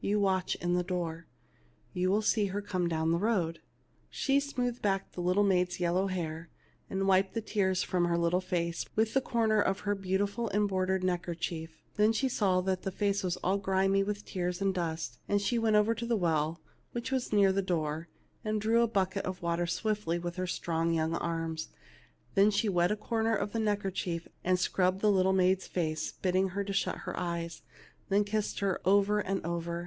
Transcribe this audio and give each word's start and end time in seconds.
You 0.00 0.20
watch 0.20 0.54
in 0.54 0.74
the 0.74 0.84
door, 0.84 1.26
and 1.92 2.00
you 2.02 2.08
will 2.08 2.22
see 2.22 2.46
her 2.46 2.62
come 2.62 2.86
down 2.88 3.10
the 3.10 3.18
road." 3.18 3.58
She 4.08 4.38
smoothed 4.38 4.80
back 4.80 5.10
the 5.10 5.20
little 5.20 5.42
maid's 5.42 5.80
yellow 5.80 6.06
hair, 6.06 6.50
and 6.88 7.08
wiped 7.08 7.34
the 7.34 7.40
tears 7.40 7.82
from 7.82 8.04
her 8.04 8.16
little 8.16 8.40
face 8.40 8.86
with 8.94 9.16
a 9.16 9.20
corner 9.20 9.60
of 9.60 9.80
her 9.80 9.96
beautiful 9.96 10.50
embroidered 10.50 11.02
neck 11.02 11.26
erchief. 11.26 11.70
Then 11.96 12.12
she 12.12 12.28
saw 12.28 12.60
that 12.60 12.82
the 12.82 12.92
face 12.92 13.24
was 13.24 13.38
all 13.38 13.58
grimy 13.58 14.04
with 14.04 14.24
tears 14.24 14.62
and 14.62 14.72
dust, 14.72 15.18
and 15.28 15.42
she 15.42 15.58
went 15.58 15.74
over 15.74 15.96
to 15.96 16.06
the 16.06 16.16
well, 16.16 16.60
which 16.92 17.10
was 17.10 17.32
near 17.32 17.50
the 17.50 17.60
door, 17.60 18.06
and 18.44 18.60
drew 18.60 18.82
a 18.82 18.86
bucket 18.88 19.24
of 19.24 19.42
water 19.42 19.66
swiftly 19.66 20.16
w 20.18 20.22
T 20.22 20.28
ith 20.28 20.36
her 20.38 20.46
strong 20.46 20.92
young 20.94 21.16
arms; 21.16 21.70
then 22.36 22.52
she 22.52 22.68
wet 22.68 22.90
the 22.90 22.96
corner 22.96 23.34
of 23.34 23.50
the 23.50 23.58
neckerchief 23.58 24.28
and 24.44 24.60
scrubbed 24.60 25.00
the 25.00 25.10
little 25.10 25.32
maid's 25.32 25.66
face, 25.66 26.12
bidding 26.12 26.50
her 26.50 26.64
shut 26.72 26.98
her 26.98 27.18
eyes. 27.18 27.62
Then 28.08 28.24
she 28.24 28.30
kissed 28.30 28.60
her 28.60 28.80
over 28.84 29.18
and 29.18 29.44
over. 29.44 29.86